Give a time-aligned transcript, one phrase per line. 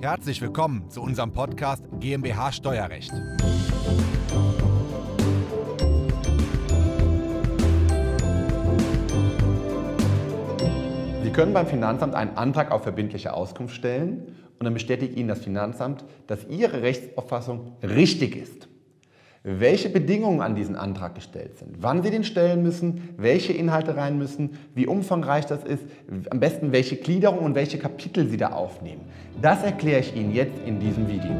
[0.00, 3.10] Herzlich willkommen zu unserem Podcast GmbH Steuerrecht.
[11.24, 15.40] Sie können beim Finanzamt einen Antrag auf verbindliche Auskunft stellen und dann bestätigt Ihnen das
[15.40, 18.68] Finanzamt, dass Ihre Rechtsauffassung richtig ist.
[19.50, 24.18] Welche Bedingungen an diesen Antrag gestellt sind, wann Sie den stellen müssen, welche Inhalte rein
[24.18, 25.84] müssen, wie umfangreich das ist,
[26.28, 29.06] am besten welche Gliederung und welche Kapitel Sie da aufnehmen.
[29.40, 31.30] Das erkläre ich Ihnen jetzt in diesem Video.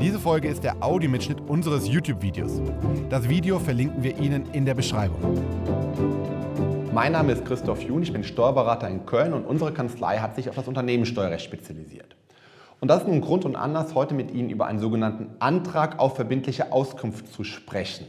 [0.00, 2.62] Diese Folge ist der Audiomitschnitt unseres YouTube-Videos.
[3.10, 5.42] Das Video verlinken wir Ihnen in der Beschreibung.
[6.94, 10.48] Mein Name ist Christoph Jun, ich bin Steuerberater in Köln und unsere Kanzlei hat sich
[10.48, 12.14] auf das Unternehmenssteuerrecht spezialisiert.
[12.82, 16.16] Und das ist nun Grund und Anlass, heute mit Ihnen über einen sogenannten Antrag auf
[16.16, 18.08] verbindliche Auskunft zu sprechen.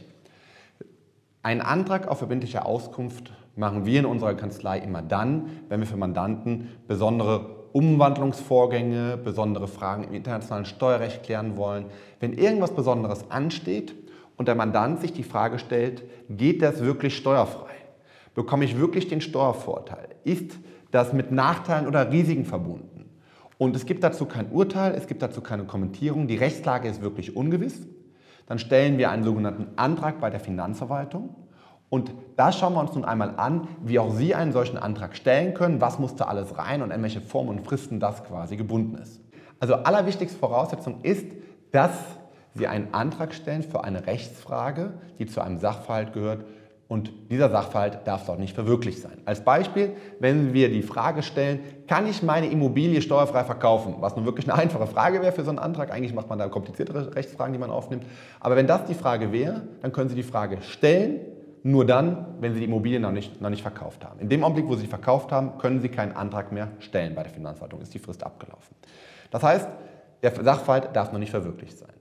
[1.44, 5.96] Einen Antrag auf verbindliche Auskunft machen wir in unserer Kanzlei immer dann, wenn wir für
[5.96, 11.84] Mandanten besondere Umwandlungsvorgänge, besondere Fragen im internationalen Steuerrecht klären wollen,
[12.18, 13.94] wenn irgendwas Besonderes ansteht
[14.36, 17.74] und der Mandant sich die Frage stellt, geht das wirklich steuerfrei?
[18.34, 20.08] Bekomme ich wirklich den Steuervorteil?
[20.24, 20.58] Ist
[20.90, 22.93] das mit Nachteilen oder Risiken verbunden?
[23.58, 27.36] Und es gibt dazu kein Urteil, es gibt dazu keine Kommentierung, die Rechtslage ist wirklich
[27.36, 27.86] ungewiss.
[28.46, 31.34] Dann stellen wir einen sogenannten Antrag bei der Finanzverwaltung.
[31.88, 35.54] Und da schauen wir uns nun einmal an, wie auch Sie einen solchen Antrag stellen
[35.54, 38.98] können, was muss da alles rein und in welche Formen und Fristen das quasi gebunden
[38.98, 39.20] ist.
[39.60, 41.26] Also allerwichtigste Voraussetzung ist,
[41.70, 41.92] dass
[42.54, 46.44] Sie einen Antrag stellen für eine Rechtsfrage, die zu einem Sachverhalt gehört,
[46.86, 49.18] und dieser Sachverhalt darf doch nicht verwirklicht sein.
[49.24, 53.96] Als Beispiel, wenn wir die Frage stellen, kann ich meine Immobilie steuerfrei verkaufen?
[54.00, 55.90] Was nun wirklich eine einfache Frage wäre für so einen Antrag.
[55.90, 58.04] Eigentlich macht man da kompliziertere Rechtsfragen, die man aufnimmt.
[58.40, 61.20] Aber wenn das die Frage wäre, dann können Sie die Frage stellen,
[61.62, 64.20] nur dann, wenn Sie die Immobilie noch nicht, noch nicht verkauft haben.
[64.20, 67.32] In dem Augenblick, wo Sie verkauft haben, können Sie keinen Antrag mehr stellen bei der
[67.32, 67.80] Finanzverwaltung.
[67.80, 68.76] Ist die Frist abgelaufen.
[69.30, 69.66] Das heißt,
[70.22, 71.92] der Sachverhalt darf noch nicht verwirklicht sein.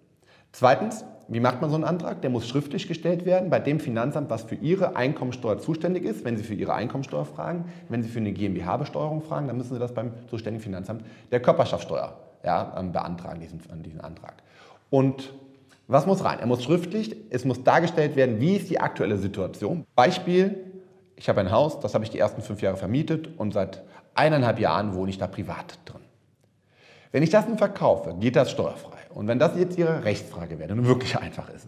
[0.51, 2.21] Zweitens, wie macht man so einen Antrag?
[2.21, 6.25] Der muss schriftlich gestellt werden bei dem Finanzamt, was für Ihre Einkommensteuer zuständig ist.
[6.25, 9.79] Wenn Sie für Ihre Einkommensteuer fragen, wenn Sie für eine GmbH-Besteuerung fragen, dann müssen Sie
[9.79, 14.35] das beim zuständigen Finanzamt der Körperschaftssteuer ja, ähm, beantragen, diesen, diesen Antrag.
[14.89, 15.33] Und
[15.87, 16.39] was muss rein?
[16.39, 19.85] Er muss schriftlich, es muss dargestellt werden, wie ist die aktuelle Situation.
[19.95, 20.71] Beispiel,
[21.15, 23.83] ich habe ein Haus, das habe ich die ersten fünf Jahre vermietet und seit
[24.15, 26.01] eineinhalb Jahren wohne ich da privat drin.
[27.11, 28.92] Wenn ich das nun verkaufe, geht das steuerfrei.
[29.13, 31.67] Und wenn das jetzt Ihre Rechtsfrage wäre, dann wirklich einfach ist.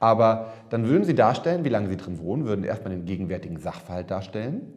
[0.00, 4.10] Aber dann würden Sie darstellen, wie lange Sie drin wohnen, würden erstmal den gegenwärtigen Sachverhalt
[4.10, 4.74] darstellen.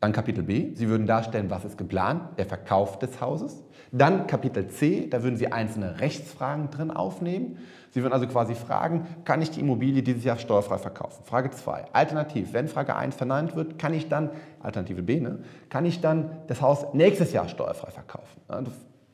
[0.00, 3.62] Dann Kapitel B, Sie würden darstellen, was ist geplant, der Verkauf des Hauses.
[3.90, 7.58] Dann Kapitel C, da würden Sie einzelne Rechtsfragen drin aufnehmen.
[7.90, 11.24] Sie würden also quasi fragen, kann ich die Immobilie dieses Jahr steuerfrei verkaufen?
[11.24, 11.86] Frage 2.
[11.92, 14.30] Alternativ, wenn Frage 1 verneint wird, kann ich dann,
[14.60, 15.38] Alternative B, ne,
[15.70, 18.42] kann ich dann das Haus nächstes Jahr steuerfrei verkaufen?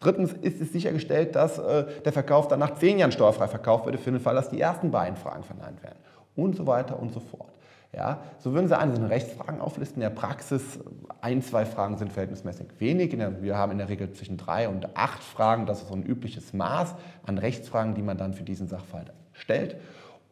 [0.00, 4.00] Drittens ist es sichergestellt, dass äh, der Verkauf dann nach zehn Jahren steuerfrei verkauft wird,
[4.00, 5.99] für den Fall, dass die ersten beiden Fragen verneint werden.
[6.34, 7.50] Und so weiter und so fort.
[7.93, 9.97] Ja, so würden Sie einzelne Rechtsfragen auflisten.
[10.00, 10.78] In der Praxis
[11.21, 13.11] ein, zwei Fragen sind verhältnismäßig wenig.
[13.11, 15.66] Der, wir haben in der Regel zwischen drei und acht Fragen.
[15.66, 16.94] Das ist so ein übliches Maß
[17.27, 19.77] an Rechtsfragen, die man dann für diesen Sachverhalt stellt.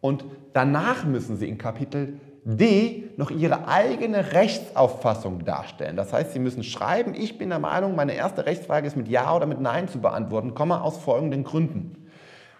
[0.00, 5.96] Und danach müssen Sie in Kapitel D noch ihre eigene Rechtsauffassung darstellen.
[5.96, 9.34] Das heißt, sie müssen schreiben, ich bin der Meinung, meine erste Rechtsfrage ist mit Ja
[9.34, 12.06] oder mit Nein zu beantworten, komme aus folgenden Gründen.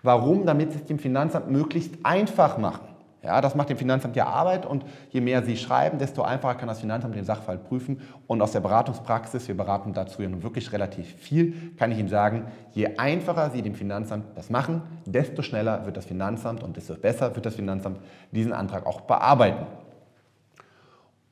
[0.03, 0.47] Warum?
[0.47, 2.88] Damit sie es dem Finanzamt möglichst einfach machen.
[3.23, 6.69] Ja, das macht dem Finanzamt ja Arbeit und je mehr Sie schreiben, desto einfacher kann
[6.69, 8.01] das Finanzamt den Sachverhalt prüfen.
[8.29, 12.09] Und aus der Beratungspraxis, wir beraten dazu ja nun wirklich relativ viel, kann ich Ihnen
[12.09, 16.95] sagen, je einfacher Sie dem Finanzamt das machen, desto schneller wird das Finanzamt und desto
[16.95, 17.99] besser wird das Finanzamt
[18.31, 19.67] diesen Antrag auch bearbeiten.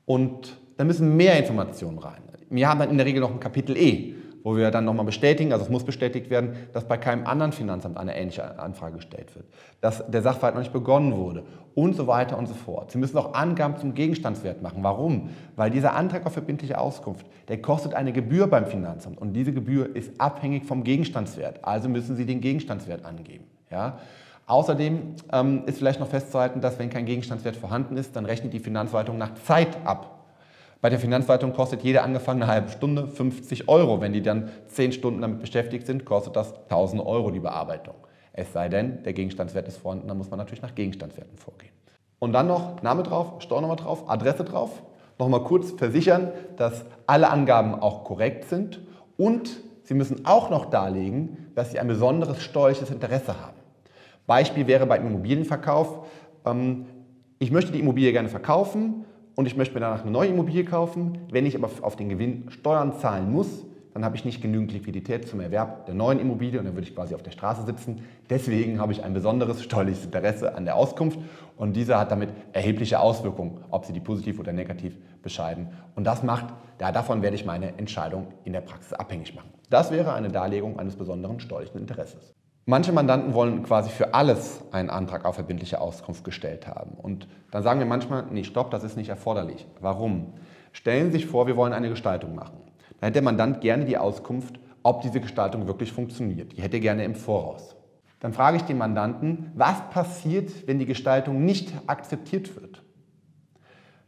[0.07, 2.23] Und da müssen mehr Informationen rein.
[2.51, 4.15] Wir haben dann in der Regel noch ein Kapitel E
[4.47, 7.97] wo wir dann nochmal bestätigen, also es muss bestätigt werden, dass bei keinem anderen Finanzamt
[7.97, 9.45] eine ähnliche Anfrage gestellt wird,
[9.81, 11.43] dass der Sachverhalt noch nicht begonnen wurde
[11.75, 12.93] und so weiter und so fort.
[12.93, 14.85] Sie müssen auch Angaben zum Gegenstandswert machen.
[14.85, 15.31] Warum?
[15.57, 19.97] Weil dieser Antrag auf verbindliche Auskunft, der kostet eine Gebühr beim Finanzamt und diese Gebühr
[19.97, 21.65] ist abhängig vom Gegenstandswert.
[21.65, 23.47] Also müssen Sie den Gegenstandswert angeben.
[23.69, 23.99] Ja?
[24.47, 28.61] Außerdem ähm, ist vielleicht noch festzuhalten, dass wenn kein Gegenstandswert vorhanden ist, dann rechnet die
[28.61, 30.16] Finanzverwaltung nach Zeit ab.
[30.87, 34.01] Bei der Finanzverwaltung kostet jede angefangene halbe Stunde 50 Euro.
[34.01, 37.97] Wenn die dann 10 Stunden damit beschäftigt sind, kostet das 1000 Euro die Bearbeitung.
[38.33, 41.73] Es sei denn, der Gegenstandswert ist vorhanden, dann muss man natürlich nach Gegenstandswerten vorgehen.
[42.21, 44.81] Und dann noch Name drauf, Steuernummer drauf, Adresse drauf.
[45.19, 48.81] Nochmal kurz versichern, dass alle Angaben auch korrekt sind
[49.17, 53.57] und Sie müssen auch noch darlegen, dass Sie ein besonderes steuerliches Interesse haben.
[54.29, 56.07] Beispiel wäre beim Immobilienverkauf,
[56.45, 56.87] ähm,
[57.41, 59.05] ich möchte die Immobilie gerne verkaufen,
[59.37, 61.19] und ich möchte mir danach eine neue Immobilie kaufen.
[61.31, 65.27] Wenn ich aber auf den Gewinn Steuern zahlen muss, dann habe ich nicht genügend Liquidität
[65.29, 68.03] zum Erwerb der neuen Immobilie und dann würde ich quasi auf der Straße sitzen.
[68.29, 71.19] Deswegen habe ich ein besonderes steuerliches Interesse an der Auskunft
[71.57, 75.69] und diese hat damit erhebliche Auswirkungen, ob Sie die positiv oder negativ bescheiden.
[75.95, 76.47] Und das macht,
[76.79, 79.51] ja, davon werde ich meine Entscheidung in der Praxis abhängig machen.
[79.71, 82.35] Das wäre eine Darlegung eines besonderen steuerlichen Interesses.
[82.69, 86.95] Manche Mandanten wollen quasi für alles einen Antrag auf verbindliche Auskunft gestellt haben.
[86.97, 89.69] Und dann sagen wir manchmal, nee, stopp, das ist nicht erforderlich.
[89.81, 90.33] Warum?
[90.73, 92.59] Stellen Sie sich vor, wir wollen eine Gestaltung machen.
[92.99, 96.57] Dann hätte der Mandant gerne die Auskunft, ob diese Gestaltung wirklich funktioniert.
[96.57, 97.77] Die hätte er gerne im Voraus.
[98.19, 102.83] Dann frage ich den Mandanten, was passiert, wenn die Gestaltung nicht akzeptiert wird?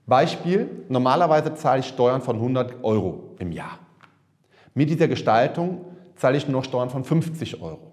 [0.05, 3.79] Beispiel, normalerweise zahle ich Steuern von 100 Euro im Jahr.
[4.75, 5.85] Mit dieser Gestaltung
[6.17, 7.88] zahle ich nur Steuern von 50 Euro.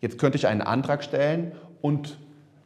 [0.00, 2.18] Jetzt könnte ich einen Antrag stellen und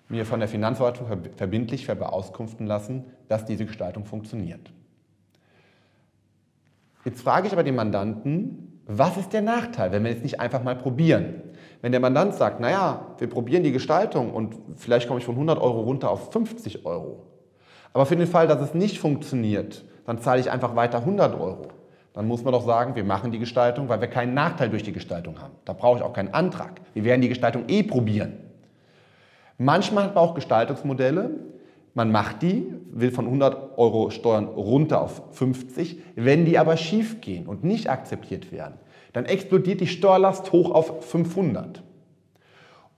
[0.08, 1.06] mir von der Finanzverwaltung
[1.36, 4.70] verbindlich verbeauskunften lassen, dass diese Gestaltung funktioniert.
[7.04, 10.62] Jetzt frage ich aber den Mandanten, was ist der Nachteil, wenn wir jetzt nicht einfach
[10.62, 11.40] mal probieren?
[11.80, 15.58] Wenn der Mandant sagt, naja, wir probieren die Gestaltung und vielleicht komme ich von 100
[15.58, 17.26] Euro runter auf 50 Euro,
[17.92, 21.68] aber für den Fall, dass es nicht funktioniert, dann zahle ich einfach weiter 100 Euro
[22.14, 24.92] dann muss man doch sagen, wir machen die Gestaltung, weil wir keinen Nachteil durch die
[24.92, 25.54] Gestaltung haben.
[25.64, 26.80] Da brauche ich auch keinen Antrag.
[26.92, 28.34] Wir werden die Gestaltung eh probieren.
[29.56, 31.30] Manchmal hat man auch Gestaltungsmodelle.
[31.94, 35.98] Man macht die, will von 100 Euro Steuern runter auf 50.
[36.16, 38.74] Wenn die aber schief gehen und nicht akzeptiert werden,
[39.12, 41.82] dann explodiert die Steuerlast hoch auf 500.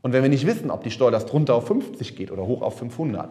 [0.03, 2.79] Und wenn wir nicht wissen, ob die Steuerlast runter auf 50 geht oder hoch auf
[2.79, 3.31] 500,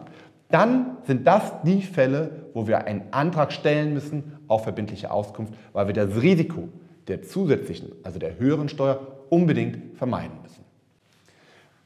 [0.50, 5.86] dann sind das die Fälle, wo wir einen Antrag stellen müssen auf verbindliche Auskunft, weil
[5.86, 6.68] wir das Risiko
[7.08, 10.64] der zusätzlichen, also der höheren Steuer, unbedingt vermeiden müssen.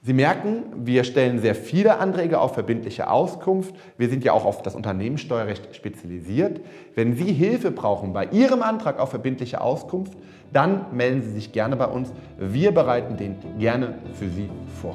[0.00, 3.74] Sie merken, wir stellen sehr viele Anträge auf verbindliche Auskunft.
[3.96, 6.60] Wir sind ja auch auf das Unternehmenssteuerrecht spezialisiert.
[6.94, 10.12] Wenn Sie Hilfe brauchen bei Ihrem Antrag auf verbindliche Auskunft,
[10.52, 12.12] dann melden Sie sich gerne bei uns.
[12.38, 14.48] Wir bereiten den gerne für Sie
[14.80, 14.94] vor.